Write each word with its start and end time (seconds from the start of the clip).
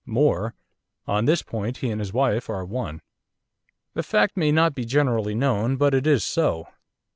More, 0.07 0.55
on 1.05 1.25
this 1.25 1.43
point 1.43 1.77
he 1.77 1.91
and 1.91 2.01
his 2.01 2.11
wife 2.11 2.49
are 2.49 2.65
one. 2.65 3.03
The 3.93 4.01
fact 4.01 4.35
may 4.35 4.51
not 4.51 4.73
be 4.73 4.83
generally 4.83 5.35
known, 5.35 5.77
but 5.77 5.93
it 5.93 6.07
is 6.07 6.23
so. 6.23 6.67